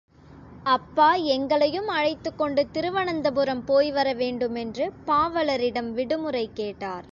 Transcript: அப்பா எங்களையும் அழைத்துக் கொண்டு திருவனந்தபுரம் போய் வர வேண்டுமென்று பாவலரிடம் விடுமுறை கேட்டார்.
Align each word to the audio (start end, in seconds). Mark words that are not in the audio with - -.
அப்பா 0.65 1.15
எங்களையும் 1.15 1.87
அழைத்துக் 1.87 2.37
கொண்டு 2.37 2.67
திருவனந்தபுரம் 2.71 3.63
போய் 3.65 3.91
வர 3.91 4.13
வேண்டுமென்று 4.13 4.91
பாவலரிடம் 5.07 5.91
விடுமுறை 5.91 6.49
கேட்டார். 6.53 7.07